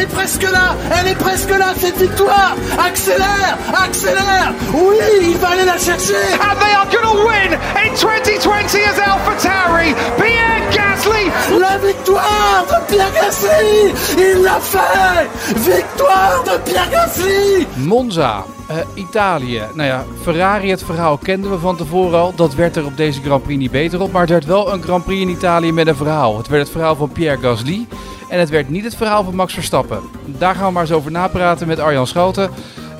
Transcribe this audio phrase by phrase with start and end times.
[0.00, 2.56] Elle est presque là, elle est presque là, cette victoire.
[2.78, 4.54] Accélère, accélère.
[4.72, 6.14] Oui, il va aller la chercher.
[6.40, 7.52] And they are going to win
[7.84, 9.94] in 2020 as Alpha Tauri.
[10.16, 11.30] Pierre Gasly.
[11.60, 13.92] La victoire de Pierre Gasly.
[14.16, 15.28] Il l'a fait.
[15.56, 17.66] Victoire de Pierre Gasly.
[17.76, 19.62] Monza, eh, Italië.
[19.74, 22.32] Nou ja, Ferrari, het verhaal kenden we van tevoren al.
[22.34, 24.12] Dat werd er op deze Grand Prix niet beter op.
[24.12, 26.36] Maar het werd wel een Grand Prix in Italië met een verhaal.
[26.36, 27.86] Het werd het verhaal van Pierre Gasly.
[28.30, 30.00] En het werd niet het verhaal van Max Verstappen.
[30.26, 32.50] Daar gaan we maar eens over napraten met Arjan Schouten.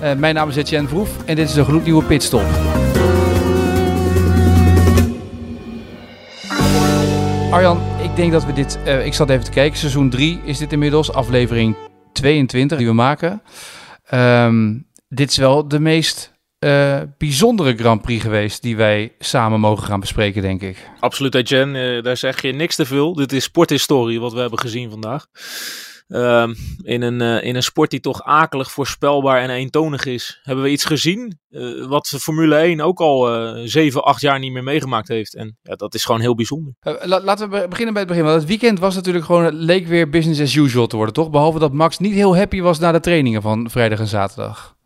[0.00, 2.44] Eh, mijn naam is Etienne Vroef en dit is een gloednieuwe pitstop.
[7.50, 8.78] Arjan, ik denk dat we dit...
[8.84, 9.78] eh, ik zat even te kijken.
[9.78, 11.12] Seizoen 3 is dit inmiddels.
[11.12, 11.76] Aflevering
[12.12, 13.42] 22 die we maken.
[14.06, 16.29] Ehm, dit is wel de meest
[16.60, 20.90] eh, bijzondere Grand Prix geweest die wij samen mogen gaan bespreken, denk ik.
[21.00, 21.96] Absoluut, Etienne.
[21.96, 23.14] Eh, daar zeg je niks te veel.
[23.14, 25.26] Dit is sporthistorie wat we hebben gezien vandaag.
[26.08, 30.64] Ehm, in, een, eh, in een sport die toch akelig voorspelbaar en eentonig is, hebben
[30.64, 31.38] we iets gezien
[31.88, 35.34] wat de Formule 1 ook al eh 7, 8 jaar niet meer meegemaakt heeft.
[35.34, 36.72] En ja, dat is gewoon heel bijzonder.
[36.80, 38.26] La- laten we be- beginnen bij het begin.
[38.26, 41.30] Want het weekend was natuurlijk gewoon, het leek weer business as usual te worden, toch?
[41.30, 44.78] Behalve dat Max niet heel happy was na de trainingen van vrijdag en zaterdag.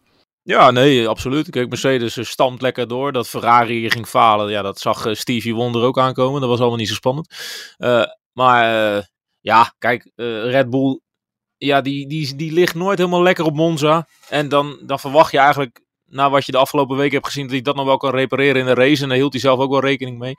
[0.44, 1.50] Ja, nee, absoluut.
[1.50, 3.12] Kijk, Mercedes eh, stampt lekker door.
[3.12, 6.40] Dat Ferrari ging falen, ja, dat zag eh, Stevie Wonder ook aankomen.
[6.40, 7.34] Dat was allemaal niet zo spannend.
[7.76, 8.64] Eh, maar
[9.40, 11.00] ja, kijk, Red Bull,
[11.56, 14.06] ja, die, die, die ligt nooit helemaal lekker op Monza.
[14.28, 17.52] En dan, dan verwacht je eigenlijk, na wat je de afgelopen weken hebt gezien, dat
[17.52, 19.02] hij dat nog wel kan repareren in de race.
[19.02, 20.34] En daar hield hij zelf ook wel rekening mee.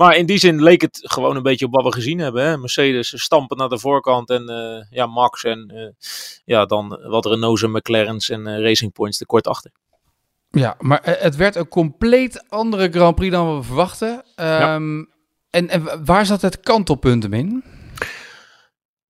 [0.00, 2.44] Maar in die zin leek het gewoon een beetje op wat we gezien hebben.
[2.44, 2.58] Hè?
[2.58, 6.06] Mercedes stampen naar de voorkant en eh, ja, Max en eh,
[6.44, 9.70] ja, dan wat Renault's en McLaren's en eh, Racing Points er kort achter.
[10.50, 14.22] Ja, maar het werd een compleet andere Grand Prix dan we verwachten.
[14.34, 15.04] Ehm,
[15.50, 17.64] en, en waar zat het kantelpunt hem in?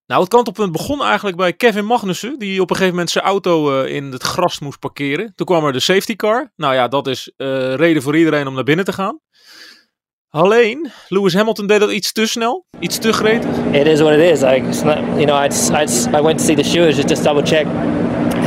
[0.06, 3.82] Nou, het kantelpunt begon eigenlijk bij Kevin Magnussen, die op een gegeven moment zijn auto
[3.82, 5.32] in het gras moest parkeren.
[5.34, 6.52] Toen kwam er de safety car.
[6.56, 9.20] Nou ja, dat is reden voor iedereen om naar binnen te gaan.
[10.30, 13.50] Alleen, Lewis Hamilton deed dat iets te snel, iets te gretig.
[13.72, 14.40] it is what it is.
[14.82, 15.86] Not, you know, I I,
[16.18, 17.66] I went to see the stewards just to double check,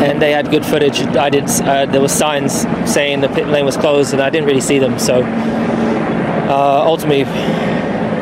[0.09, 1.01] and they had good footage.
[1.16, 1.43] I did.
[1.43, 4.79] Uh, there was signs saying the pit lane was closed, and I didn't really see
[4.79, 4.97] them.
[4.99, 7.25] So uh, ultimately,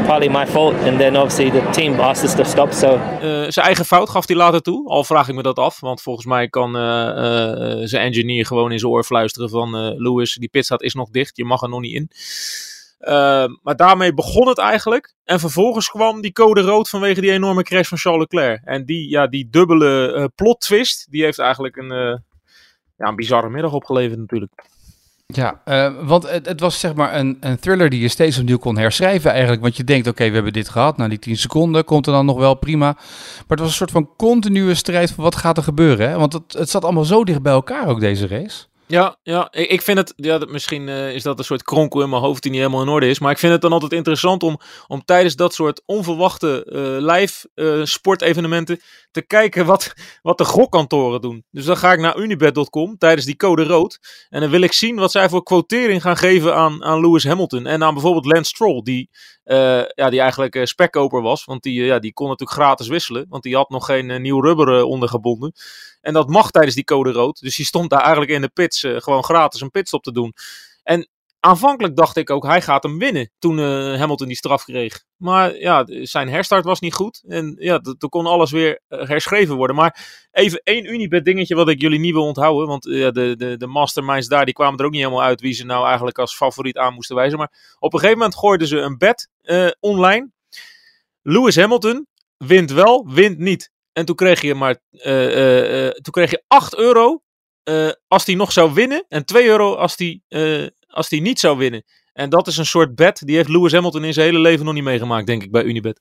[0.05, 2.71] partly my fault, and then obviously the team asked us to stop.
[2.73, 4.89] So Eh, zijn eigen fout gaf hij later toe.
[4.89, 5.79] Al vraag ik me dat af.
[5.79, 9.95] Want volgens mij kan eh, eh, zijn engineer gewoon in zijn oor fluisteren van...
[9.97, 11.37] Lewis, die pitstraat is nog dicht.
[11.37, 12.09] Je mag er nog niet in.
[13.01, 15.15] Eh, maar daarmee begon het eigenlijk.
[15.23, 18.61] En vervolgens kwam die code rood vanwege die enorme crash van Charles Leclerc.
[18.63, 22.17] En die, ja, die dubbele eh, plot twist, die heeft eigenlijk een, eh,
[22.97, 24.51] ja, een bizarre middag opgeleverd natuurlijk.
[25.33, 28.57] Ja, eh, want het, het was zeg maar een, een thriller die je steeds opnieuw
[28.57, 29.61] kon herschrijven eigenlijk.
[29.61, 30.97] Want je denkt, oké, we hebben dit gehad.
[30.97, 32.85] Na die 10 seconden komt er dan nog wel prima.
[32.85, 36.09] Maar het was een soort van continue strijd van wat gaat er gebeuren.
[36.09, 36.17] Hè?
[36.17, 38.65] Want het, het zat allemaal zo dicht bij elkaar ook, deze race.
[38.91, 42.21] Ja, ja ik, vind het, ja, misschien eh, is dat een soort kronkel in mijn
[42.21, 43.19] hoofd die niet helemaal in orde is.
[43.19, 47.49] Maar ik vind het dan altijd interessant om, om tijdens dat soort onverwachte eh live
[47.53, 48.81] eh, sportevenementen
[49.11, 51.43] te kijken wat, wat de gokkantoren doen.
[51.51, 53.99] Dus dan ga ik naar unibet.com tijdens die code rood.
[54.29, 57.65] En dan wil ik zien wat zij voor quotering gaan geven aan, aan Lewis Hamilton.
[57.65, 59.09] En aan bijvoorbeeld Lance Stroll, die,
[59.95, 61.45] ja, die eigenlijk spekkoper was.
[61.45, 63.25] Want die, ja, die kon natuurlijk gratis wisselen.
[63.29, 65.53] Want die had nog geen nieuw rubber ondergebonden.
[66.01, 67.39] En dat mag tijdens die code rood.
[67.39, 70.33] Dus die stond daar eigenlijk in de pits eh, gewoon gratis een pitstop te doen.
[70.83, 71.09] En
[71.41, 75.03] aanvankelijk dacht ik ook, hij gaat hem winnen toen eh, Hamilton die straf kreeg.
[75.17, 77.23] Maar ja, zijn herstart was niet goed.
[77.27, 79.75] En ja, toen kon alles weer eh, herschreven worden.
[79.75, 82.67] Maar even één Unibet dingetje wat ik jullie niet wil onthouden.
[82.67, 85.65] Want de, de, de masterminds daar, die kwamen er ook niet helemaal uit wie ze
[85.65, 87.37] nou eigenlijk als favoriet aan moesten wijzen.
[87.37, 89.29] Maar op een gegeven moment gooiden ze een bet
[89.79, 90.29] online.
[91.21, 93.71] Lewis Hamilton wint wel, wint niet.
[93.93, 94.79] En toen kreeg je maar
[96.01, 97.21] toen kreeg je 8 euro
[97.63, 99.05] eh, als hij nog zou winnen.
[99.09, 101.83] En 2 euro als hij eh, als hij niet zou winnen.
[102.13, 103.21] En dat is een soort bet.
[103.25, 105.99] Die heeft Lewis Hamilton in zijn hele leven nog niet meegemaakt, denk ik, bij Unibet.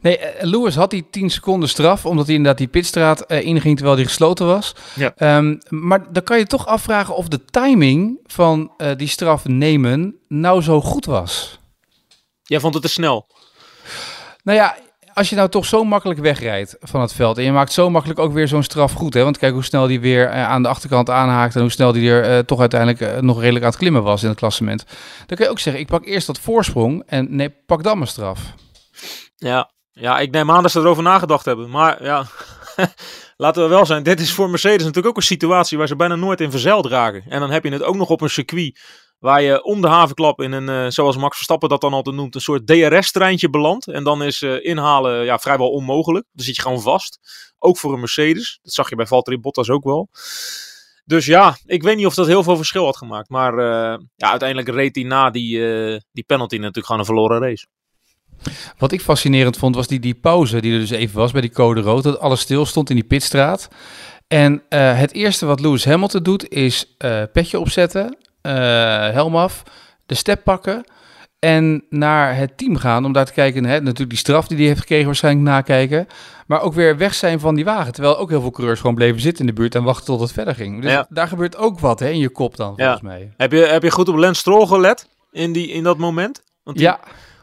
[0.00, 3.76] Nee, eh, Lewis had die 10 seconden straf, omdat hij inderdaad die pitstraat eh, inging
[3.76, 4.74] terwijl die gesloten was.
[4.94, 5.12] Ja.
[5.16, 10.62] Ehm, maar dan kan je toch afvragen of de timing van die straf nemen nou
[10.62, 11.58] zo goed was.
[12.42, 13.26] Jij vond het te snel.
[14.42, 14.76] Nou ja,
[15.18, 18.20] als je nou toch zo makkelijk wegrijdt van het veld en je maakt zo makkelijk
[18.20, 19.22] ook weer zo'n straf goed, hè?
[19.22, 22.10] want kijk hoe snel die weer eh, aan de achterkant aanhaakt en hoe snel die
[22.10, 24.84] er eh, toch uiteindelijk eh, nog redelijk aan het klimmen was in het klassement.
[25.26, 28.10] Dan kan je ook zeggen, ik pak eerst dat voorsprong en nee, pak dan mijn
[28.10, 28.40] straf.
[29.36, 31.70] Ja, ja ik neem aan dat ze erover nagedacht hebben.
[31.70, 32.26] Maar ja,
[33.36, 34.02] laten we wel zijn.
[34.02, 37.24] Dit is voor Mercedes natuurlijk ook een situatie waar ze bijna nooit in verzeild raken.
[37.28, 38.78] En dan heb je het ook nog op een circuit
[39.18, 42.34] Waar je om de havenklap in een, eh, zoals Max Verstappen dat dan altijd noemt,
[42.34, 43.86] een soort DRS-treintje belandt.
[43.86, 46.26] En dan is eh, inhalen ja, vrijwel onmogelijk.
[46.32, 47.18] Dan zit je gewoon vast.
[47.58, 48.58] Ook voor een Mercedes.
[48.62, 50.08] Dat zag je bij Valtteri Bottas ook wel.
[51.04, 53.28] Dus ja, ik weet niet of dat heel veel verschil had gemaakt.
[53.28, 55.58] Maar uh, ja, uiteindelijk reed hij na die,
[56.12, 57.66] die penalty natuurlijk gewoon een verloren race.
[58.78, 61.52] Wat ik fascinerend vond was die, die pauze die er dus even was bij die
[61.52, 62.02] code rood.
[62.02, 63.68] Dat alles stil stond in die pitstraat.
[64.26, 66.96] En het eerste wat Lewis Hamilton doet is
[67.32, 68.16] petje opzetten,
[69.12, 69.62] helm af,
[70.06, 70.84] de step pakken
[71.38, 73.64] en naar het team gaan om daar te kijken.
[73.64, 76.06] Hè, natuurlijk die straf die hij heeft gekregen waarschijnlijk nakijken.
[76.46, 77.92] Maar ook weer weg zijn van die wagen.
[77.92, 80.32] Terwijl ook heel veel coureurs gewoon bleven zitten in de buurt en wachten tot het
[80.32, 80.82] verder ging.
[80.82, 81.06] Dus ja.
[81.08, 83.06] daar gebeurt ook wat hè, in je kop dan volgens ja.
[83.06, 83.32] mij.
[83.36, 86.42] Heb je, heb je goed op Lens Stroll gelet in, die, in dat moment?
[86.62, 86.86] Want die...
[86.86, 87.00] Ja.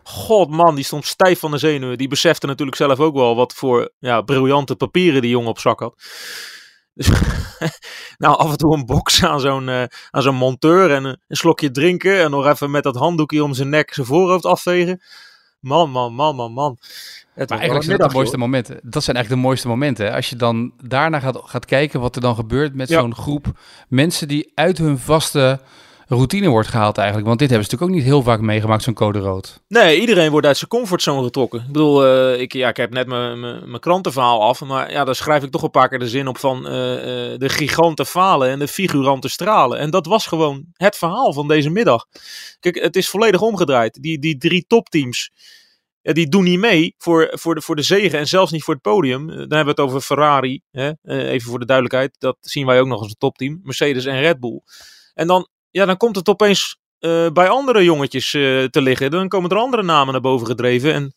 [0.08, 1.98] God man, die stond stijf van de zenuwen.
[1.98, 5.80] Die besefte natuurlijk zelf ook wel wat voor ja, briljante papieren die jongen op zak
[5.80, 5.94] had.
[6.96, 7.10] Dus
[8.18, 11.36] nou, af en toe een box aan zo'n uh, aan zo'n monteur en een, een,
[11.36, 12.20] slokje drinken.
[12.20, 15.02] En nog even met dat handdoekje om zijn nek zijn voorhoofd afvegen.
[15.60, 16.78] Man, man, man, man, man.
[17.34, 18.80] Het maar eigenlijk zijn dat de mooiste momenten.
[18.84, 20.14] Dat zijn eigenlijk de mooiste momenten.
[20.14, 23.00] Als je dan daarna gaat, gaat kijken wat er dan gebeurt met ja.
[23.00, 25.60] zo'n groep mensen die uit hun vaste
[26.08, 27.28] routine wordt gehaald eigenlijk.
[27.28, 29.64] Want dit hebben ze natuurlijk ook niet heel vaak meegemaakt, zo'n code rood.
[29.68, 31.60] Nee, iedereen wordt uit zijn comfortzone getrokken.
[31.60, 34.62] Ik bedoel, uh, ik, ja, ik heb net mijn krantenverhaal af.
[34.62, 37.38] Maar ja, daar schrijf ik toch een paar keer de zin op van uh, uh,
[37.38, 39.80] de giganten falen en de figurante stralen.
[39.80, 42.06] En dat was gewoon het verhaal van deze middag.
[42.60, 44.02] Kijk, het is volledig omgedraaid.
[44.02, 45.32] Die, die drie topteams...
[46.02, 48.74] Ja, die doen niet mee voor, voor, de, voor de zegen en zelfs niet voor
[48.74, 49.28] het podium.
[49.28, 50.62] Dan hebben we het over Ferrari.
[50.72, 50.92] Hè?
[51.04, 52.16] even voor de duidelijkheid.
[52.20, 53.60] Dat zien wij ook nog als een topteam.
[53.64, 54.62] Mercedes en Red Bull.
[55.14, 59.12] En dan ja, dan komt het opeens uh, bij andere jongetjes uh, te liggen.
[59.12, 60.94] Dan komen er andere namen naar boven gedreven.
[60.94, 61.14] En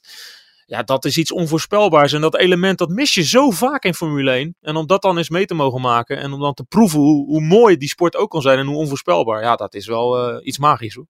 [0.66, 2.12] ja, dat is iets onvoorspelbaars.
[2.12, 4.56] En dat element, dat mis je zo vaak in Formule 1.
[4.60, 6.18] En om dat dan eens mee te mogen maken.
[6.18, 8.76] En om dan te proeven hoe, hoe mooi die sport ook kan zijn en hoe
[8.76, 9.42] onvoorspelbaar.
[9.42, 11.06] Ja, dat is wel uh, iets magisch hoor.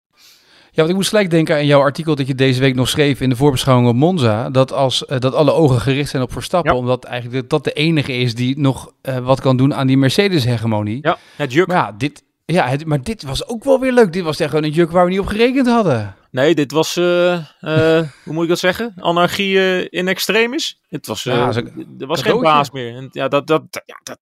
[0.70, 3.20] Ja, want ik moest gelijk denken aan jouw artikel dat je deze week nog schreef
[3.20, 4.50] in de voorbeschouwing op Monza.
[4.50, 6.72] Dat, als, uh, dat alle ogen gericht zijn op Verstappen.
[6.72, 6.78] Ja.
[6.78, 10.98] Omdat eigenlijk dat de enige is die nog uh, wat kan doen aan die Mercedes-hegemonie.
[11.02, 11.66] Ja, het juk.
[11.66, 12.22] Maar ja, dit,
[12.52, 14.12] ja, het, maar dit was ook wel weer leuk.
[14.12, 16.16] Dit was echt gewoon een juk waar we niet op gerekend hadden.
[16.30, 18.92] Nee, dit was, uh, uh, hoe moet ik dat zeggen?
[18.96, 20.80] Anarchie uh, in extremis.
[20.88, 21.52] Het was, ja,
[21.98, 22.94] er was geen baas meer.
[22.94, 24.18] En, ja, dat, dat, ja, dat,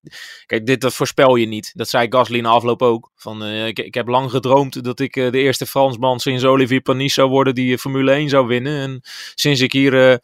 [0.47, 1.73] kijk, dit dat voorspel je niet.
[1.75, 3.11] Dat zei Gasly na afloop ook.
[3.17, 7.29] Van, ik, ik heb lang gedroomd dat ik de eerste Fransman sinds Olivier Panis zou
[7.29, 8.81] worden die Formule 1 zou winnen.
[8.81, 9.01] En
[9.35, 10.21] sinds ik hier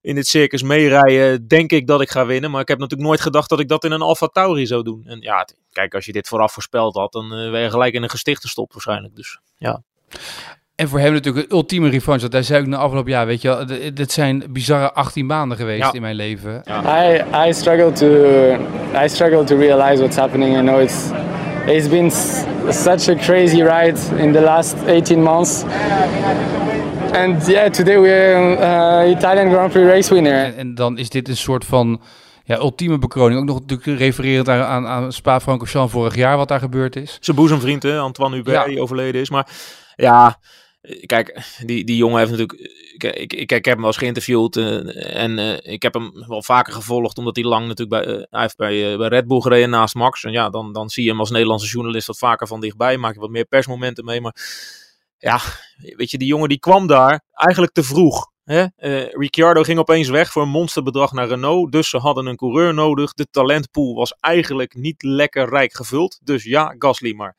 [0.00, 2.50] in dit circus meerijden, denk ik dat ik ga winnen.
[2.50, 5.02] Maar ik heb natuurlijk nooit gedacht dat ik dat in een Alfa Tauri zou doen.
[5.06, 8.02] En ja, kijk, als je dit vooraf voorspeld had, dan uh, ben je gelijk in
[8.02, 9.16] een gestichte stop waarschijnlijk.
[9.16, 9.82] Dus ja.
[10.74, 12.22] En voor hem natuurlijk een ultieme revanche.
[12.22, 15.82] Dat hij zei ook na afgelopen jaar, weet je dit zijn bizarre 18 maanden geweest
[15.82, 15.92] ja.
[15.92, 16.62] in mijn leven.
[16.64, 17.04] Ja.
[17.12, 18.06] I, I struggle to
[19.04, 20.56] I struggle to realize what's happening.
[20.56, 21.10] I know it's
[21.66, 22.10] it's been
[22.72, 25.64] such a crazy ride in the last 18 months.
[27.12, 30.44] And yeah, today we're uh, Italian Grand Prix race winner.
[30.44, 32.00] En, en, dan is dit een soort van
[32.44, 33.40] ja, ultieme bekroning.
[33.40, 37.18] Ook nog natuurlijk refererend aan, aan, aan Spa-Francorchamps vorig jaar, wat daar gebeurd is.
[37.20, 39.30] Zijn boezemvriend, hè, Antoine Hubert, die overleden is.
[39.30, 39.48] Maar
[39.96, 40.38] ja,
[41.06, 42.60] kijk, die, die jongen heeft natuurlijk...
[42.94, 46.12] Ik, ik, ik, ik heb hem wel eens geïnterviewd uh, en uh, ik heb hem
[46.26, 49.40] wel vaker gevolgd, omdat hij lang natuurlijk bij, uh, hij heeft bij, bij Red Bull
[49.40, 50.24] gereden naast Max.
[50.24, 53.14] En ja, dan, dan zie je hem als Nederlandse journalist wat vaker van dichtbij, maak
[53.14, 54.20] je wat meer persmomenten mee.
[54.20, 54.34] Maar
[55.20, 55.40] ja,
[55.96, 58.28] weet je, die jongen die kwam daar eigenlijk te vroeg.
[58.44, 58.60] Hè?
[58.62, 61.72] Uh, Ricciardo ging opeens weg voor een monsterbedrag naar Renault.
[61.72, 63.12] Dus ze hadden een coureur nodig.
[63.12, 66.20] De talentpool was eigenlijk niet lekker rijk gevuld.
[66.22, 67.36] Dus ja, Gasly maar.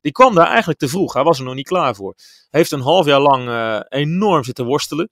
[0.00, 1.12] Die kwam daar eigenlijk te vroeg.
[1.12, 2.14] Hij was er nog niet klaar voor.
[2.50, 5.10] Heeft een half jaar lang uh, enorm zitten worstelen.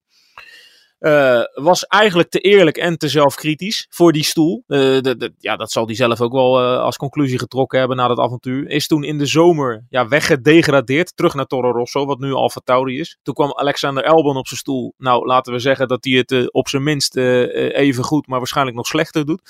[1.02, 4.64] Uh, was eigenlijk te eerlijk en te zelfkritisch voor die stoel.
[4.66, 8.08] Uh, de, ja, dat zal hij zelf ook wel uh, als conclusie getrokken hebben na
[8.08, 8.68] dat avontuur.
[8.68, 12.98] Is toen in de zomer ja, weggedegradeerd, terug naar Toro Rosso, wat nu Alfa Tauri
[12.98, 13.18] is.
[13.22, 14.94] Toen kwam Alexander Albon op zijn stoel.
[14.98, 18.86] Nou, laten we zeggen dat hij het op zijn minst even goed, maar waarschijnlijk nog
[18.86, 19.40] slechter doet.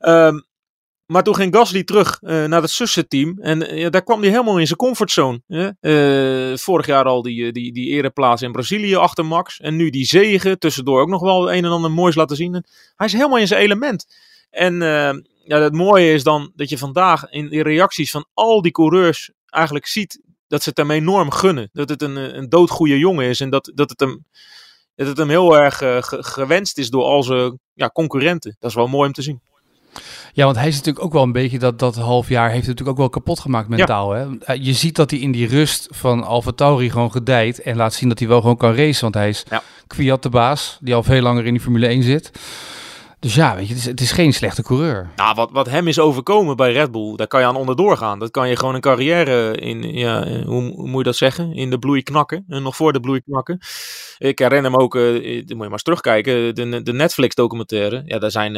[0.00, 0.44] Um,
[1.12, 3.38] maar toen ging Gasly terug uh, naar het zussenteam.
[3.38, 5.42] En uh, daar kwam hij helemaal in zijn comfortzone.
[5.48, 9.60] Uh, vorig jaar al die, die, die ereplaats in Brazilië achter Max.
[9.60, 10.58] En nu die zegen.
[10.58, 12.54] Tussendoor ook nog wel een en ander moois laten zien.
[12.54, 12.66] En
[12.96, 14.06] hij is helemaal in zijn element.
[14.50, 14.74] En
[15.44, 19.30] ja, het mooie is dan dat je vandaag in de reacties van al die coureurs
[19.46, 21.70] eigenlijk ziet dat ze het hem enorm gunnen.
[21.72, 23.40] Dat het een, een doodgoeie jongen is.
[23.40, 24.26] En dat, dat, het, hem,
[24.94, 28.56] dat het hem heel erg gewenst is door al zijn ja, concurrenten.
[28.58, 29.40] Dat is wel mooi om te zien.
[30.32, 32.90] Ja, want hij is natuurlijk ook wel een beetje dat, dat half jaar heeft natuurlijk
[32.90, 34.16] ook wel kapot gemaakt mentaal.
[34.16, 34.28] Ja.
[34.40, 34.52] Hè?
[34.52, 38.08] Je ziet dat hij in die rust van Alfa Tauri gewoon gedijt en laat zien
[38.08, 39.02] dat hij wel gewoon kan racen.
[39.02, 39.62] Want hij is ja.
[39.86, 42.30] Kwiat de baas, die al veel langer in die Formule 1 zit.
[43.22, 45.10] Dus ja, weet je, het is, het is geen slechte coureur.
[45.16, 48.18] Nou, wat, wat hem is overkomen bij Red Bull, daar kan je aan onderdoor gaan.
[48.18, 51.54] Dat kan je gewoon een carrière in, ja, hoe, hoe moet je dat zeggen?
[51.54, 52.44] In de bloei knakken.
[52.48, 53.58] En nog voor de bloei knakken.
[54.18, 58.02] Ik herinner hem ook, uh, moet je maar eens terugkijken, de, de Netflix documentaire.
[58.06, 58.52] Ja, daar zijn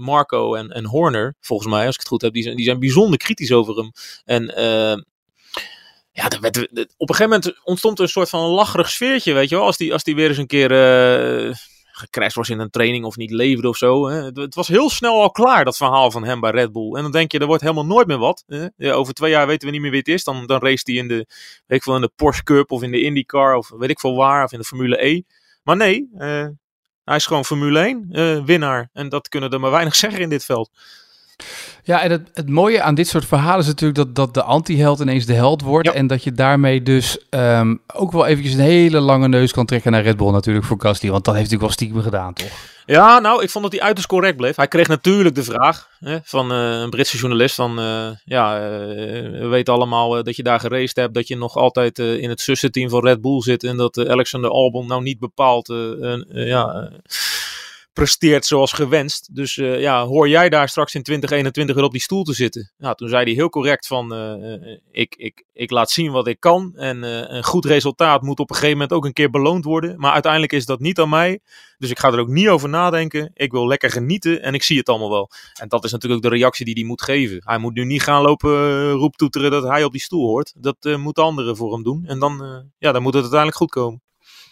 [0.00, 2.78] Marco en, en Horner, volgens mij, als ik het goed heb, die zijn, die zijn
[2.78, 3.92] bijzonder kritisch over hem.
[4.24, 4.44] En
[6.12, 6.26] ja,
[6.96, 9.64] op een gegeven moment ontstond er een soort van lacherig sfeertje, weet je wel.
[9.64, 10.70] Als die, als die weer eens een keer
[12.00, 14.08] gecrashed was in een training of niet leverde of zo.
[14.08, 14.22] Hè.
[14.22, 16.94] Het, was heel snel al klaar, dat verhaal van hem bij Red Bull.
[16.94, 18.44] En dan denk je, er wordt helemaal nooit meer wat.
[18.46, 18.94] Hè.
[18.94, 20.24] Over twee jaar weten we niet meer wie het is.
[20.24, 21.26] Dan, dan race hij in de,
[21.66, 24.16] weet ik veel, in de Porsche Cup of in de IndyCar of weet ik veel
[24.16, 24.44] waar.
[24.44, 25.22] Of in de Formule E.
[25.62, 26.46] Maar nee, uh,
[27.04, 28.90] hij is gewoon Formule 1 uh, winnaar.
[28.92, 30.70] En dat kunnen er maar weinig zeggen in dit veld.
[31.84, 35.00] Ja, en het, het mooie aan dit soort verhalen is natuurlijk dat, dat de anti-held
[35.00, 35.88] ineens de held wordt.
[35.88, 35.94] Ja.
[35.94, 39.92] En dat je daarmee dus um, ook wel eventjes een hele lange neus kan trekken
[39.92, 41.10] naar Red Bull natuurlijk voor Gasly.
[41.10, 42.68] Want dat heeft natuurlijk wel stiekem gedaan, toch?
[42.86, 44.56] Ja, nou, ik vond dat hij uiterst correct bleef.
[44.56, 47.78] Hij kreeg natuurlijk de vraag hè, van uh, een Britse journalist van...
[47.78, 48.66] Uh, ja, uh,
[49.40, 51.14] we weten allemaal dat je daar geraced hebt.
[51.14, 53.64] Dat je nog altijd in het zussenteam van Red Bull zit.
[53.64, 55.74] En dat Alexander Albon nou niet bepaald...
[56.28, 56.90] ja,
[57.92, 59.34] presteert zoals gewenst.
[59.34, 62.72] Dus uh, ja, hoor jij daar straks in 2021 weer op die stoel te zitten?
[62.78, 66.40] Nou, toen zei hij heel correct van, uh, ik, ik, ik laat zien wat ik
[66.40, 66.72] kan.
[66.76, 69.98] En uh, een goed resultaat moet op een gegeven moment ook een keer beloond worden.
[69.98, 71.40] Maar uiteindelijk is dat niet aan mij.
[71.78, 73.30] Dus ik ga er ook niet over nadenken.
[73.34, 75.30] Ik wil lekker genieten en ik zie het allemaal wel.
[75.60, 77.40] En dat is natuurlijk de reactie die hij moet geven.
[77.44, 80.52] Hij moet nu niet gaan lopen roeptoeteren dat hij op die stoel hoort.
[80.56, 82.04] Dat moeten anderen voor hem doen.
[82.06, 84.02] En dan, ja, dan moet het uiteindelijk goed komen.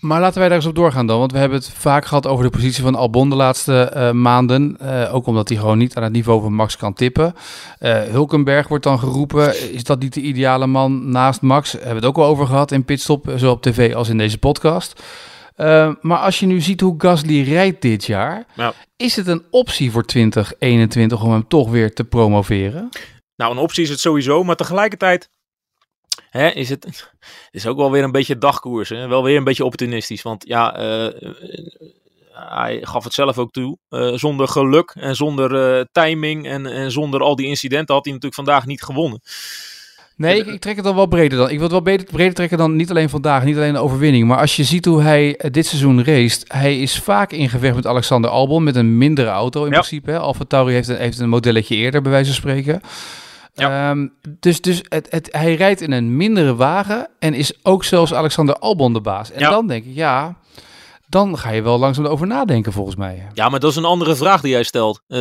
[0.01, 1.19] Maar laten wij daar eens op doorgaan dan.
[1.19, 4.77] Want we hebben het vaak gehad over de positie van Albon de laatste uh, maanden.
[4.83, 7.35] Uh, ook omdat hij gewoon niet aan het niveau van Max kan tippen.
[7.81, 9.73] Uh, Hulkenberg wordt dan geroepen.
[9.73, 11.73] Is dat niet de ideale man naast Max?
[11.73, 14.39] Hebben we het ook al over gehad in Pitstop, zowel op tv als in deze
[14.39, 15.03] podcast.
[16.01, 18.73] maar als je nu ziet hoe Gasly rijdt dit jaar, ja.
[18.97, 22.89] is het een optie voor 2021 om hem toch weer te promoveren?
[23.37, 25.29] Nou, een optie is het sowieso, maar tegelijkertijd
[26.31, 27.13] Hè, is het
[27.51, 28.89] is ook wel weer een beetje dagkoers.
[28.89, 29.09] Hè?
[29.09, 30.23] Wel weer een beetje opportunistisch.
[30.23, 31.13] Want ja, uh,
[32.33, 33.79] hij gaf het zelf ook toe.
[33.91, 38.15] Uh, zonder geluk en zonder uh, timing en, en zonder al die incidenten had hij
[38.15, 39.21] natuurlijk vandaag niet gewonnen.
[40.17, 41.49] Nee, ik, ik, trek het dan wel breder dan.
[41.49, 44.27] Ik wil het wel breder, breder trekken dan niet alleen vandaag, niet alleen de overwinning.
[44.27, 47.87] Maar als je ziet hoe hij dit seizoen race, hij is vaak in gevecht met
[47.87, 49.79] Alexander Albon met een mindere auto in ja.
[49.79, 50.19] principe.
[50.19, 52.81] Alfa Tauri heeft een, heeft een modelletje eerder, bij wijze van spreken.
[53.59, 53.91] Ja.
[53.91, 58.15] Um, dus dus het, het, hij rijdt in een mindere wagen en is ook zelfs
[58.15, 59.31] Alexander Albon de baas.
[59.31, 59.51] En ja.
[59.51, 60.37] dan denk ik, ja,
[61.09, 63.27] dan ga je wel langzaam over nadenken volgens mij.
[63.33, 65.03] Ja, maar dat is een andere vraag die jij stelt.
[65.09, 65.19] Uh,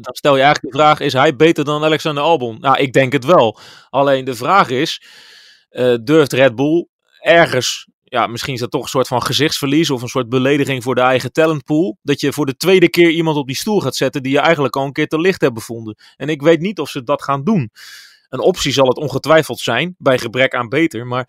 [0.00, 2.56] dan stel je eigenlijk de vraag, is hij beter dan Alexander Albon?
[2.60, 3.58] Nou, ik denk het wel.
[3.90, 5.02] Alleen de vraag is,
[5.70, 6.86] uh, durft Red Bull
[7.20, 10.94] ergens ja, misschien is dat toch een soort van gezichtsverlies of een soort belediging voor
[10.94, 11.98] de eigen talentpool.
[12.02, 14.76] Dat je voor de tweede keer iemand op die stoel gaat zetten die je eigenlijk
[14.76, 15.96] al een keer te licht hebt bevonden.
[16.16, 17.70] En ik weet niet of ze dat gaan doen.
[18.28, 21.06] Een optie zal het ongetwijfeld zijn, bij gebrek aan beter.
[21.06, 21.28] Maar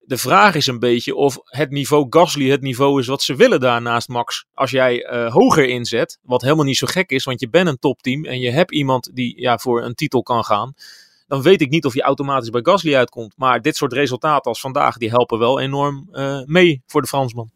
[0.00, 3.60] de vraag is een beetje of het niveau Gasly het niveau is wat ze willen
[3.60, 4.44] daarnaast Max.
[4.54, 7.78] Als jij uh, hoger inzet, wat helemaal niet zo gek is, want je bent een
[7.78, 10.74] topteam en je hebt iemand die ja, voor een titel kan gaan
[11.28, 13.34] dan weet ik niet of je automatisch bij Gasly uitkomt.
[13.36, 17.50] Maar dit soort resultaten als vandaag, die helpen wel enorm uh, mee voor de Fransman.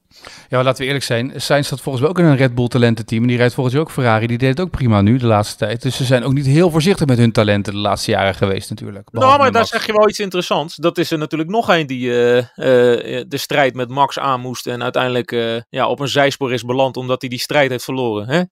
[0.49, 1.33] Ja, laten we eerlijk zijn.
[1.37, 3.23] Sainz staat volgens mij ook in een Red Bull talententeam.
[3.23, 4.27] En die rijdt volgens mij ook Ferrari.
[4.27, 5.83] Die deed het ook prima nu de laatste tijd.
[5.83, 9.09] Dus ze zijn ook niet heel voorzichtig met hun talenten de laatste jaren geweest natuurlijk.
[9.13, 10.77] Nou, maar daar zeg je wel iets interessants.
[10.77, 14.67] Dat is er natuurlijk nog een die uh, uh, de strijd met Max aan moest.
[14.67, 18.29] En uiteindelijk uh, ja, op een zijspoor is beland omdat hij die strijd heeft verloren.
[18.29, 18.43] Hè?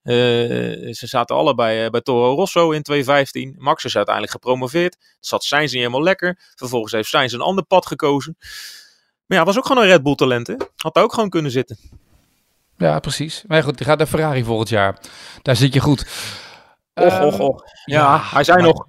[0.92, 3.54] ze zaten allebei bij Toro Rosso in 2015.
[3.58, 4.96] Max is uiteindelijk gepromoveerd.
[5.20, 6.38] Zat Sainz niet helemaal lekker.
[6.54, 8.36] Vervolgens heeft Sainz een ander pad gekozen.
[9.30, 10.54] Maar ja, was ook gewoon een Red Bull talent, hè?
[10.76, 11.78] Had daar ook gewoon kunnen zitten.
[12.76, 13.44] Ja, precies.
[13.46, 14.98] Maar goed, die gaat naar Ferrari volgend jaar.
[15.42, 16.06] Daar zit je goed.
[16.94, 17.62] Och, och, och.
[17.84, 18.66] Ja, ja hij zei maar...
[18.66, 18.86] nog,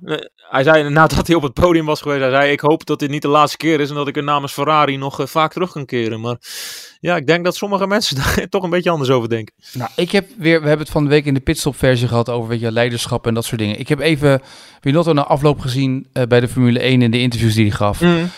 [0.50, 3.10] hij zei nadat hij op het podium was geweest, hij zei, ik hoop dat dit
[3.10, 5.72] niet de laatste keer is en dat ik er namens Ferrari nog uh, vaak terug
[5.72, 6.22] kan keren.
[6.22, 6.38] Maar
[7.00, 9.56] ja, ik denk dat sommige mensen daar toch een beetje anders over denken.
[9.74, 12.30] Nou, ik heb weer, we hebben het van de week in de pitstop versie gehad
[12.30, 13.80] over weet je, leiderschap en dat soort dingen.
[13.80, 14.42] Ik heb even
[14.80, 18.02] Binotto na afloop gezien uh, bij de Formule 1 in de interviews die hij gaf.
[18.02, 18.30] Mm.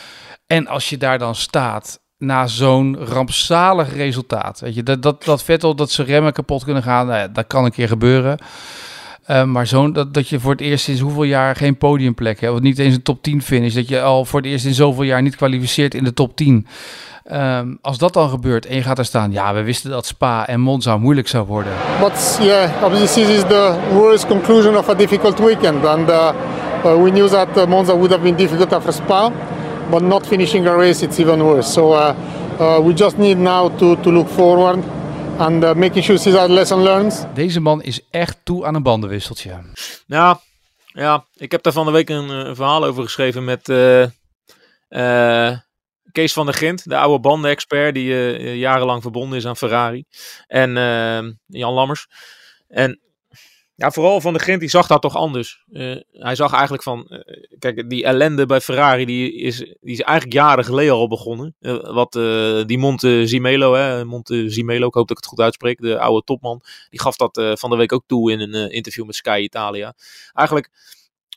[0.54, 4.60] En als je daar dan staat na zo'n rampzalig resultaat.
[4.60, 7.48] Weet je, dat, dat, dat Vettel, dat ze remmen kapot kunnen gaan, nou ja, dat
[7.48, 8.38] kan een keer gebeuren.
[9.28, 12.54] Uh, maar zo'n dat, dat je voor het eerst sinds hoeveel jaar geen podiumplek hebt,
[12.54, 15.04] of niet eens een top 10 finish, dat je al voor het eerst in zoveel
[15.04, 16.68] jaar niet kwalificeert in de top 10.
[17.32, 20.48] Um, als dat dan gebeurt en je gaat er staan, ja, we wisten dat Spa
[20.48, 21.74] en Monza moeilijk zou worden.
[22.00, 26.32] But yeah, obviously this is the worst conclusion of a difficult weekend, and uh,
[26.86, 29.32] uh, we knew that uh, Monza would have been difficult after Spa.
[29.90, 32.14] But not finishing a race it's even worse so uh,
[32.60, 34.84] uh, we just need now to, to look forward
[35.40, 37.28] and uh, making sure Cesar lesson learned.
[37.34, 39.62] Deze man is echt toe aan een bandenwisseltje.
[40.08, 40.38] Nou,
[40.86, 44.04] ja, ik heb daar van de week een, eh, een verhaal over geschreven met eh,
[44.88, 45.58] eh,
[46.12, 50.06] Kees van der Gint, de oude bandenexpert die eh, jarenlang verbonden is aan Ferrari.
[50.48, 50.74] En
[51.48, 52.08] Jan Lammers.
[52.68, 53.00] En
[53.76, 55.64] ja, vooral van der Gint, die zag dat toch anders.
[55.72, 57.20] Eh, hij zag eigenlijk van, eh,
[57.60, 61.56] kijk, die ellende bij Ferrari, die is, die is eigenlijk jaren geleden al begonnen.
[61.60, 62.12] Eh, wat
[62.68, 66.24] die Monte Zimelo, hè, Monte Zimelo, ik hoop dat ik het goed uitspreek, de oude
[66.24, 69.94] topman, die gaf dat van de week ook toe in een interview met Sky Italia.
[70.34, 70.70] Eigenlijk,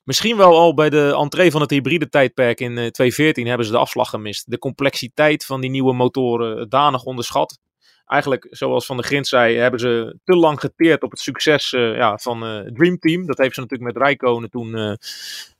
[0.07, 3.73] misschien wel al bij de entree van het hybride tijdperk in eh, 2014 hebben ze
[3.73, 4.50] de afslag gemist.
[4.50, 7.59] De complexiteit van die nieuwe motoren danig onderschat
[8.07, 11.97] eigenlijk, zoals Van der Grint zei, hebben ze te lang geteerd op het succes eh,
[11.97, 13.27] ja, van eh Dream Team.
[13.27, 14.93] Dat heeft ze natuurlijk met Rijkonen toen eh,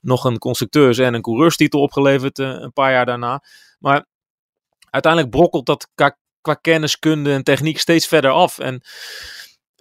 [0.01, 3.43] nog een constructeurs- en een coureurstitel opgeleverd een paar jaar daarna.
[3.79, 4.05] Maar
[4.91, 8.59] uiteindelijk brokkelt dat qua, qua kenniskunde en techniek steeds verder af.
[8.59, 8.83] En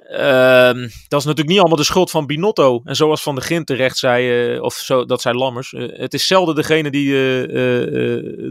[0.10, 2.82] ehm, dat is natuurlijk niet allemaal de schuld van Binotto.
[2.84, 6.14] En zoals Van der Grint terecht zei, eh, of zo, dat zei Lammers, eh, het
[6.14, 7.52] is zelden degene die eh,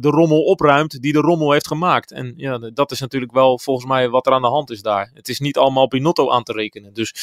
[0.01, 2.13] de rommel opruimt, die de rommel heeft gemaakt.
[2.13, 5.11] En ja, dat is natuurlijk wel volgens mij wat er aan de hand is daar.
[5.15, 6.93] Het is niet allemaal Binotto aan te rekenen.
[6.95, 7.15] Dus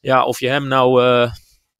[0.00, 1.02] ja, of je hem nou...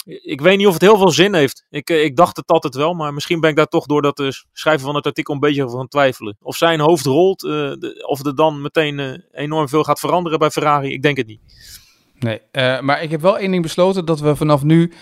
[0.07, 1.65] ik weet niet of het heel veel zin heeft.
[1.71, 4.21] Ik, eh, ik dacht het altijd wel, maar misschien ben ik daar toch door dat
[4.21, 6.37] eh, schrijven van het artikel een beetje van twijfelen.
[6.43, 10.51] Of zijn hoofd rolt, eh, de- of er dan meteen enorm veel gaat veranderen bij
[10.51, 10.93] Ferrari.
[10.93, 11.41] Ik denk het niet.
[12.19, 12.41] Nee,
[12.83, 14.93] maar ik heb wel één ding besloten dat we vanaf nu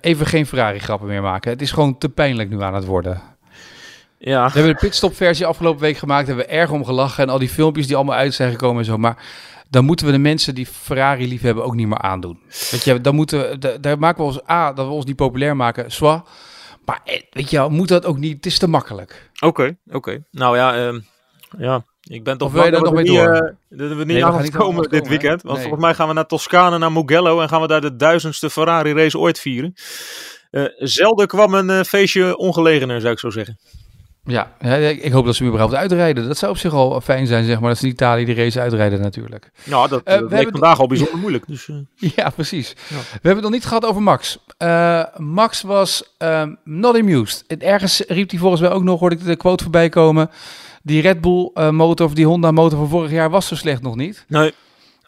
[0.00, 1.50] even geen Ferrari-grappen meer maken.
[1.50, 3.22] Het is gewoon te pijnlijk nu aan het worden.
[4.18, 7.38] Ja, We hebben de pitstop-versie afgelopen week gemaakt, hebben we erg om gelachen en al
[7.38, 8.96] die filmpjes die allemaal uit zijn gekomen en zo.
[8.98, 9.16] Maar
[9.74, 12.38] dan moeten we de mensen die Ferrari lief hebben ook niet meer aandoen.
[12.70, 15.16] Weet je, dan moeten we, da- daar maken we ons A, dat we ons niet
[15.16, 16.28] populair maken, soit.
[16.84, 18.36] Maar eh, weet je, wel, moet dat ook niet?
[18.36, 19.30] Het is te makkelijk.
[19.40, 20.24] oké, oké.
[20.30, 21.00] Nou ja, ehm,
[21.58, 24.50] ja, ik ben toch daar dat we niet, eh, dat we niet Nee, we aan
[24.50, 25.42] komen dit weekend.
[25.42, 25.62] Want Nee.
[25.62, 28.92] volgens mij gaan we naar Toscane, naar Mugello en gaan we daar de duizendste Ferrari
[28.92, 29.74] race ooit vieren.
[30.50, 33.58] Eh, zelden kwam een feestje ongelegener, zou ik zo zeggen.
[34.26, 34.52] Ja,
[35.02, 36.26] ik hoop dat ze überhaupt uitrijden.
[36.26, 38.60] Dat zou op zich al fijn zijn, zeg maar, dat ze in Italië die race
[38.60, 39.50] uitrijden natuurlijk.
[39.64, 41.44] Nou, dat, we hebben- vandaag al bijzonder moeilijk.
[41.46, 42.68] Dus, eh, Ja, precies.
[42.88, 42.96] Ja.
[42.96, 44.38] We hebben het nog niet gehad over Max.
[45.16, 47.44] Max was ehm, not amused.
[47.46, 50.30] En ergens riep hij volgens mij ook nog, hoorde ik de quote voorbij komen.
[50.82, 53.96] Die Red Bull motor of die Honda motor van vorig jaar was zo slecht nog
[53.96, 54.24] niet.
[54.28, 54.52] nee,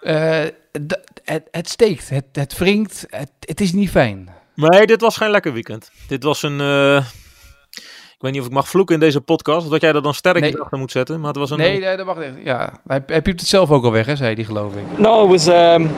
[0.00, 4.28] het, het steekt, het, het wringt, het, het is niet fijn.
[4.54, 5.90] Nee, dit was geen lekker weekend.
[6.08, 6.60] Dit was een.
[8.16, 9.64] Ik weet niet of ik mag vloeken in deze podcast.
[9.64, 10.62] Of dat jij er dan sterretjes Nee.
[10.62, 11.18] achter moet zetten.
[11.20, 11.58] Maar het was een.
[11.58, 12.44] Nee, nee, dat mag niet.
[12.44, 14.98] Ja, hij, hij piept het zelf ook al weg, hè, zei hij, geloof ik.
[14.98, 15.90] No, it was um,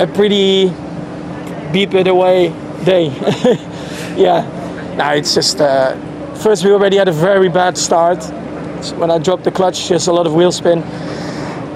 [0.00, 0.70] a pretty
[1.72, 2.52] beep it away
[2.84, 3.10] day.
[4.16, 4.44] yeah,
[4.96, 5.86] no, it's just uh,
[6.32, 8.32] first we already had a very bad start.
[8.98, 10.82] When I dropped the clutch, just a lot of wheel spin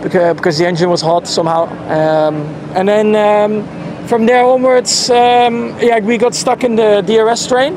[0.03, 1.69] because, because the engine was hot somehow.
[1.89, 2.35] Um,
[2.75, 3.63] and then um,
[4.07, 7.75] from there onwards, um, yeah, we got stuck in the DRS train.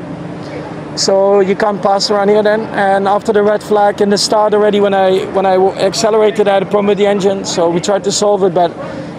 [0.96, 2.60] So you can't pass around here then.
[2.60, 6.52] And after the red flag in the start already, when I when I accelerated, I
[6.52, 7.44] had a problem with the engine.
[7.44, 8.70] So we tried to solve it, but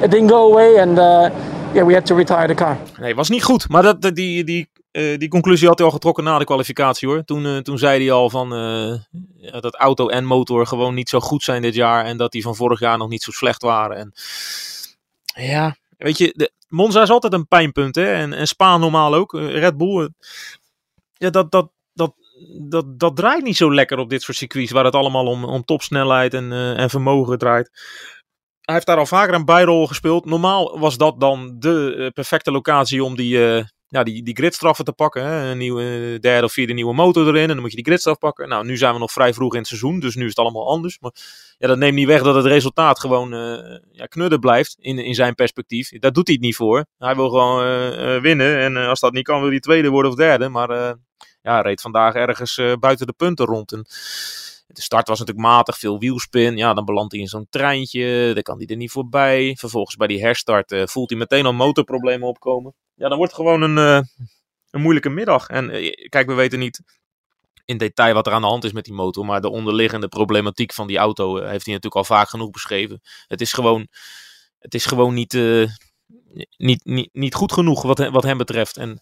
[0.04, 0.80] it didn't go away.
[0.80, 1.30] And uh,
[1.74, 2.78] yeah, we had to retire the car.
[3.00, 3.70] Nee, was niet goed.
[3.70, 7.24] Maar dat, die, die, eh, die conclusie had hij al getrokken na de kwalificatie hoor.
[7.24, 11.20] Toen, eh, toen zei hij al van eh, dat auto en motor gewoon niet zo
[11.20, 12.06] goed zijn dit jaar.
[12.06, 13.98] En dat die van vorig jaar nog niet zo slecht waren.
[13.98, 14.14] En
[15.46, 18.14] ja, weet je, de, Monza is altijd een pijnpunt hè.
[18.14, 19.34] En, en Spa normaal ook.
[19.34, 20.10] Red Bull,
[21.22, 22.14] ja, dat, dat, dat,
[22.70, 24.72] dat, dat draait niet zo lekker op dit soort circuits.
[24.72, 27.70] Waar het allemaal om, om topsnelheid en, eh, en vermogen draait.
[28.62, 30.26] Hij heeft daar al vaker een bijrol gespeeld.
[30.26, 34.86] Normaal was dat dan de eh, perfecte locatie om die, eh, ja, die, die gridstraffen
[34.86, 35.24] te pakken.
[35.24, 35.52] Hè?
[35.52, 37.42] Een nieuwe derde of vierde nieuwe motor erin.
[37.42, 38.50] En dan moet je die gridstraf pakken.
[38.50, 40.00] Nou, nu zijn we nog vrij vroeg in het seizoen.
[40.00, 41.00] Dus nu is het allemaal anders.
[41.00, 41.12] Maar
[41.58, 44.76] ja, dat neemt niet weg dat het resultaat gewoon eh ja, knudden blijft.
[44.80, 45.90] In, in zijn perspectief.
[45.90, 46.86] Daar doet hij het niet voor.
[46.98, 48.58] Hij wil gewoon eh, eh, winnen.
[48.60, 50.50] En als dat niet kan, wil hij tweede worden of derde.
[50.50, 50.96] Maar
[51.42, 53.72] ja, reed vandaag ergens buiten de punten rond.
[53.72, 53.86] En
[54.74, 56.58] de start was natuurlijk matig, veel wielspin.
[56.58, 58.32] Ja, dan belandt hij in zo'n treintje.
[58.34, 59.56] Dan kan hij er niet voorbij.
[59.60, 62.74] Vervolgens bij die herstart eh, voelt hij meteen al motorproblemen opkomen.
[62.96, 64.08] Ja, dan wordt het gewoon een, eh,
[64.70, 65.48] een moeilijke middag.
[65.48, 66.82] En eh, kijk, we weten niet
[67.66, 69.26] in detail wat er aan de hand is met die motor.
[69.26, 73.02] Maar de onderliggende problematiek van die auto heeft hij natuurlijk al vaak genoeg beschreven.
[73.28, 73.88] Het is gewoon,
[74.60, 75.34] het is gewoon niet,
[76.58, 78.78] niet, niet, niet goed genoeg wat, wat hem betreft.
[78.78, 79.02] En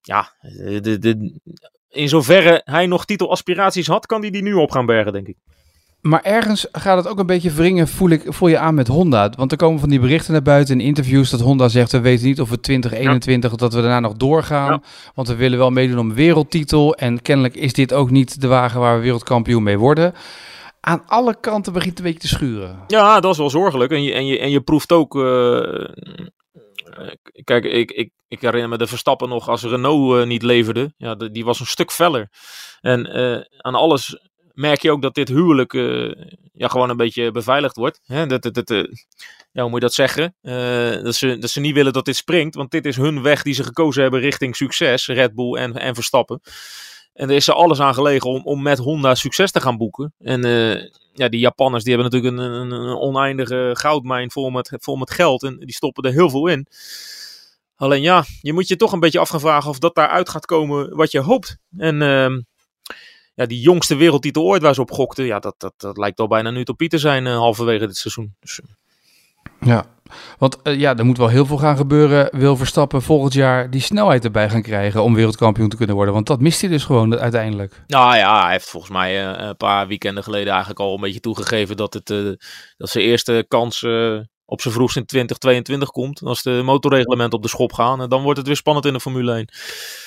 [0.00, 0.34] ja,
[0.80, 1.40] de, de,
[1.90, 5.36] in zoverre hij nog titelaspiraties had, kan hij die nu op gaan bergen, denk ik.
[6.00, 9.32] Maar ergens gaat het ook een beetje wringen, voel, ik, voel je aan met Honda.
[9.36, 11.92] Want er komen van die berichten naar buiten in interviews dat Honda zegt...
[11.92, 14.72] we weten niet of we 2021, dat we daarna nog doorgaan.
[14.72, 14.82] Ja.
[15.14, 16.94] Want we willen wel meedoen om wereldtitel.
[16.94, 20.14] En kennelijk is dit ook niet de wagen waar we wereldkampioen mee worden.
[20.80, 22.78] aan alle kanten begint een beetje te schuren.
[22.86, 23.92] Ja, dat is wel zorgelijk.
[23.92, 25.14] En je, en je, en je proeft ook.
[25.14, 25.84] Uh,
[27.44, 30.92] kijk, ik, ik, ik herinner me de Verstappen nog als Renault uh, niet leverde.
[30.96, 32.28] Ja, die was een stuk feller.
[32.80, 34.18] En uh, aan alles
[34.54, 35.72] merk je ook dat dit huwelijk
[36.52, 38.00] ja, gewoon een beetje beveiligd wordt.
[38.04, 38.26] Hè?
[38.26, 38.68] Dat, dat,
[39.52, 40.34] ja, hoe moet je dat zeggen?
[41.02, 42.54] dat, ze, dat ze niet willen dat dit springt.
[42.54, 45.06] Want dit is hun weg die ze gekozen hebben richting succes.
[45.06, 46.40] Red Bull en, en Verstappen.
[47.12, 50.14] En er is er alles aan gelegen om, om met Honda succes te gaan boeken.
[50.18, 50.44] En
[51.12, 55.42] ja, die Japanners die hebben natuurlijk een, een, oneindige goudmijn vol met, vol met geld.
[55.42, 56.66] En die stoppen er heel veel in.
[57.76, 60.46] Alleen ja, je moet je toch een beetje af gaan vragen of dat daaruit gaat
[60.46, 61.56] komen wat je hoopt.
[61.76, 62.38] En uh,
[63.34, 66.28] ja, die jongste wereldtitel ooit waar ze op gokten, ja, dat, dat, dat lijkt al
[66.28, 68.36] bijna nu utopie te zijn uh, halverwege dit seizoen.
[68.40, 68.60] Dus,
[69.60, 69.84] ja,
[70.38, 72.28] want uh, ja, er moet wel heel veel gaan gebeuren.
[72.38, 76.14] Wil Verstappen volgend jaar die snelheid erbij gaan krijgen om wereldkampioen te kunnen worden?
[76.14, 77.82] Want dat mist hij dus gewoon uiteindelijk.
[77.86, 81.20] Nou ja, hij heeft volgens mij uh, een paar weekenden geleden eigenlijk al een beetje
[81.20, 82.32] toegegeven dat, het, uh,
[82.76, 83.86] dat zijn eerste kans
[84.50, 86.22] op zijn vroegst in 2022 komt.
[86.22, 88.00] Als de motorreglementen op de schop gaan.
[88.00, 89.48] En dan wordt het weer spannend in de Formule 1.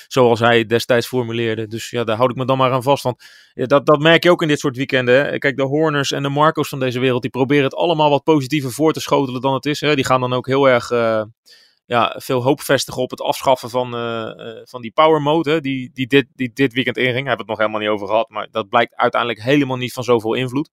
[0.07, 1.67] Zoals hij destijds formuleerde.
[1.67, 3.03] Dus ja, daar houd ik me dan maar aan vast.
[3.03, 5.39] Want dat, dat merk je ook in dit soort weekenden.
[5.39, 7.21] Kijk, de Horners en de Marco's van deze wereld.
[7.21, 9.81] Die proberen het allemaal wat positiever voor te schotelen dan het is.
[9.81, 9.95] Hè.
[9.95, 10.91] Die gaan dan ook heel erg...
[10.91, 11.23] Uh,
[11.85, 15.61] ja, veel hoop vestigen op het afschaffen van, uh, uh, van die power mode.
[15.61, 17.15] Die, die, dit, die dit weekend inging.
[17.15, 18.29] Daar hebben we het nog helemaal niet over gehad.
[18.29, 20.69] Maar dat blijkt uiteindelijk helemaal niet van zoveel invloed.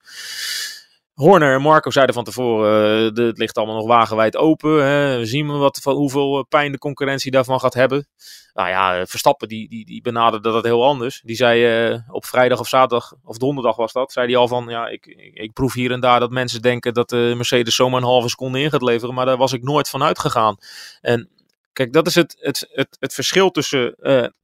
[1.20, 4.84] Horner en Marco zeiden van tevoren, uh, de, het ligt allemaal nog wagenwijd open.
[4.84, 5.18] Hè.
[5.18, 8.06] We zien wat, van hoeveel pijn de concurrentie daarvan gaat hebben.
[8.54, 11.20] Nou ja, Verstappen die, die, die benaderde dat heel anders.
[11.24, 14.88] Die zei op vrijdag of zaterdag, of donderdag was dat, zei hij al van, ja,
[14.88, 18.28] ik, ik, proef hier en daar dat mensen denken dat de Mercedes zomaar een halve
[18.28, 19.14] seconde in gaat leveren.
[19.14, 20.56] Maar daar was ik nooit van uitgegaan.
[21.00, 21.28] En
[21.72, 23.94] kijk, dat is het, het, het, het verschil tussen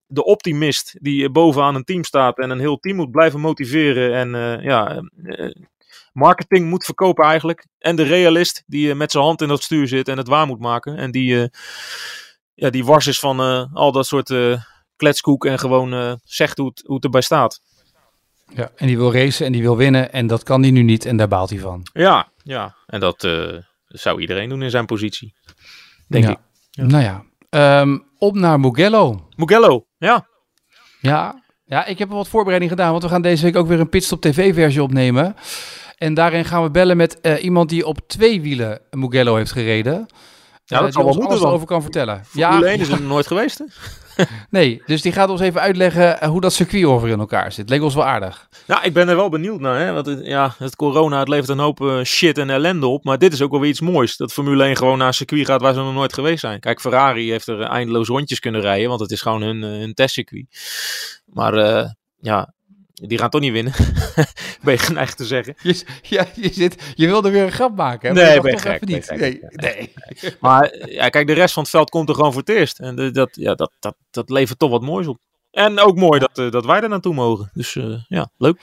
[0.06, 4.62] de optimist die bovenaan een team staat en een heel team moet blijven motiveren en
[4.62, 5.02] ja
[6.16, 7.66] marketing moet verkopen eigenlijk.
[7.79, 10.46] En de realist die uh, met zijn hand in dat stuur zit en het waar
[10.46, 10.96] moet maken.
[10.96, 11.46] En die, uh,
[12.55, 14.35] ja, die wars is van uh, al dat soort
[14.96, 17.61] kletskoek en gewoon zegt hoe het, hoe het erbij staat.
[18.55, 21.05] Ja, en die wil racen en die wil winnen en dat kan hij nu niet
[21.05, 21.87] en daar baalt hij van.
[21.92, 22.76] Ja, ja.
[22.87, 23.29] en dat
[23.87, 25.35] zou iedereen doen in zijn positie,
[26.09, 26.31] denk ja.
[26.31, 26.38] ik.
[26.70, 26.85] Ja.
[26.85, 27.24] Nou ja,
[27.81, 29.29] um, op naar Mugello.
[29.37, 30.26] Mugello, ja.
[31.00, 33.88] Ja, ja, ik heb wat voorbereiding gedaan, want we gaan deze week ook weer een
[33.88, 35.37] Pitstop TV-versie opnemen.
[35.96, 40.06] En daarin gaan we bellen met uh, iemand die op twee wielen Mugello heeft gereden.
[40.64, 42.22] Ja, dat die ons alles over kan vertellen.
[42.32, 43.64] Ja, ja, is er nooit geweest, hè?
[44.50, 47.68] nee, dus die gaat ons even uitleggen uh, hoe dat circuit over in elkaar zit.
[47.68, 48.48] Leek ons wel aardig.
[48.66, 49.80] Nou, ik ben er wel benieuwd naar.
[49.80, 49.92] Hè?
[49.92, 53.04] Want het, ja, het corona, het levert een hoop uh, shit en ellende op.
[53.04, 54.16] Maar dit is ook wel weer iets moois.
[54.16, 56.61] Dat Formule 1 gewoon naar een circuit gaat waar ze nog nooit geweest zijn.
[56.61, 58.88] Kijk, Ferrari heeft er eindeloos rondjes kunnen rijden.
[58.88, 60.46] Want het is gewoon hun, hun testcircuit.
[61.26, 62.54] Maar uh, ja,
[63.02, 63.72] die gaan toch niet winnen.
[64.62, 65.54] ben je geneigd te zeggen.
[65.62, 68.09] Je, ja, je, zit, je wilde weer een grap maken.
[68.16, 68.22] Hè?
[68.22, 69.04] Nee, ben je gek, niet.
[69.04, 69.92] Gek, nee, nee.
[70.40, 72.78] Maar ja, kijk, de rest van het veld komt er gewoon voor het eerst.
[72.78, 75.18] En dat, ja, dat, dat, dat levert toch wat moois op.
[75.57, 77.51] En ook mooi dat, uh, dat wij er naartoe mogen.
[77.53, 78.61] Dus uh, ja, leuk.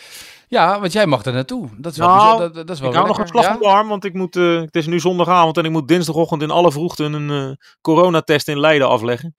[0.47, 1.69] Ja, want jij mag er naartoe.
[1.77, 3.53] Dat is wel, nou, dat, dat is wel ik hou nog een slag ja?
[3.53, 6.41] op de arm, want ik moet, uh, het is nu zondagavond en ik moet dinsdagochtend
[6.41, 9.35] in alle vroegte een coronatest in Leiden afleggen.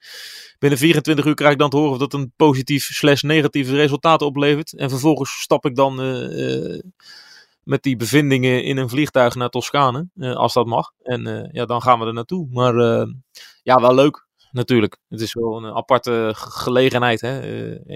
[0.59, 4.23] Binnen 24 uur krijg ik dan te horen of dat een positief slash negatief resultaat
[4.23, 4.77] oplevert.
[4.77, 5.95] En vervolgens stap ik dan
[7.63, 10.91] met die bevindingen in een vliegtuig naar Toscane, als dat mag.
[11.03, 12.49] En ja, dan gaan we er naartoe.
[12.51, 12.75] Maar
[13.63, 14.24] ja, wel leuk
[14.55, 14.97] natuurlijk.
[15.09, 17.21] Het is wel een aparte gelegenheid.
[17.21, 17.41] Hè?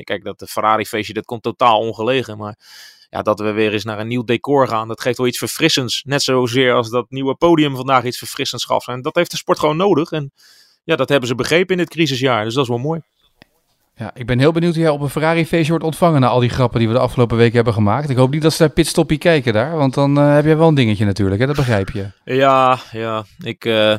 [0.02, 2.38] kijk, dat de Ferrari feestje, dat komt totaal ongelegen.
[2.38, 2.58] Maar
[3.10, 6.02] ja, dat we weer eens naar een nieuw decor gaan, dat geeft wel iets verfrissends.
[6.06, 8.88] Net zozeer als dat nieuwe podium vandaag iets verfrissends gaf.
[8.88, 10.10] En dat heeft de sport gewoon nodig.
[10.10, 10.32] En
[10.84, 12.44] ja, dat hebben ze begrepen in dit crisisjaar.
[12.44, 13.00] Dus dat is wel mooi.
[13.94, 16.48] Ja, ik ben heel benieuwd hoe jij op een Ferrari-feestje wordt ontvangen na al die
[16.48, 18.10] grappen die we de afgelopen weken hebben gemaakt.
[18.10, 20.68] Ik hoop niet dat ze daar pitstoppie kijken daar, want dan uh, heb jij wel
[20.68, 21.46] een dingetje natuurlijk, hè?
[21.46, 22.10] dat begrijp je.
[22.24, 23.64] Ja, ja, ik...
[23.64, 23.96] Uh...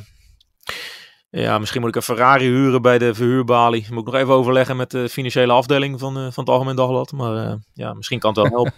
[1.32, 3.86] Ja, misschien moet ik een Ferrari huren bij de verhuurbalie.
[3.90, 7.12] Moet ik nog even overleggen met de financiële afdeling van, uh, van het Algemeen Dagblad.
[7.12, 8.74] Maar uh, ja, misschien kan het wel helpen.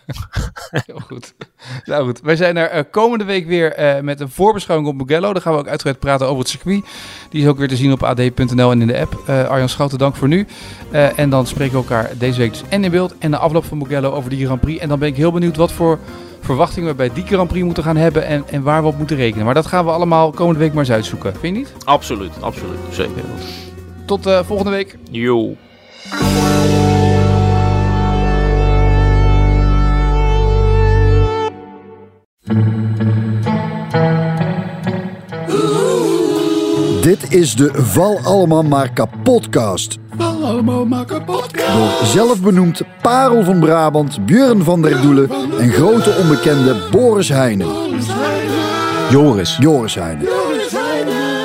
[0.86, 1.34] Heel goed.
[1.86, 5.34] Nou goed, wij zijn er uh, komende week weer met een voorbeschouwing op Mugello.
[5.34, 6.86] Dan gaan we ook uitgebreid praten over het circuit.
[7.30, 9.30] Die is ook weer te zien op ad.nl en in de app.
[9.50, 10.48] Arjan Schouten, dank voor nu.
[10.92, 13.78] en dan spreken we elkaar deze week dus en in beeld en de afloop van
[13.78, 14.82] Mugello over die Grand Prix.
[14.82, 16.00] En dan ben ik heel benieuwd wat voor
[16.42, 19.16] verwachtingen we bij die Grand Prix moeten gaan hebben en, en waar we op moeten
[19.16, 19.46] rekenen.
[19.46, 21.32] Maar dat gaan we allemaal komende week maar eens uitzoeken.
[21.32, 21.74] Vind je niet?
[21.84, 22.80] Absoluut, absoluut.
[22.90, 23.24] Zeker.
[24.06, 24.98] Tot uh, volgende week.
[25.12, 25.56] Yo.
[37.02, 39.98] Dit is de Val Allemaal Maar Kapotcast.
[40.42, 41.74] Allemaal maken podcast.
[41.74, 47.68] Door zelfbenoemd Parel van Brabant, Björn van der Doelen en grote onbekende Boris Heijnen.
[49.10, 49.58] Joris.
[49.60, 50.28] Joris Heijnen.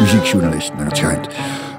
[0.00, 1.26] Muziekjournalist, naar het schijnt.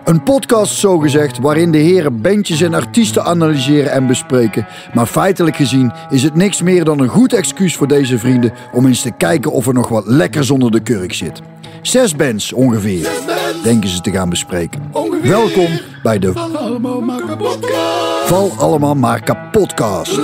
[0.05, 4.67] Een podcast zogezegd waarin de heren bandjes en artiesten analyseren en bespreken.
[4.93, 8.85] Maar feitelijk gezien is het niks meer dan een goed excuus voor deze vrienden om
[8.85, 11.41] eens te kijken of er nog wat lekkers onder de kurk zit.
[11.81, 13.09] Zes bands ongeveer,
[13.63, 14.91] denken ze te gaan bespreken.
[15.21, 18.27] Welkom bij de Allemaal maken podcast.
[18.27, 20.19] Val Allemaal Maar Kapotcast.